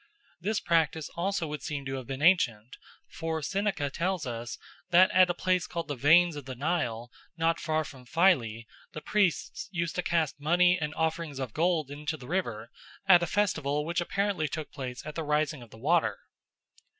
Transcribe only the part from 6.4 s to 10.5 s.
the Nile, not far from Philae, the priests used to cast